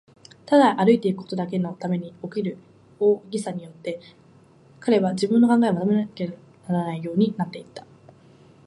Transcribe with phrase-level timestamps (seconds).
[0.47, 2.57] ただ歩いていくことだけのために起こる
[2.99, 4.01] 大儀さによって、
[4.79, 6.37] 彼は自分の考えをまとめられ
[6.73, 7.85] ないようになっていた。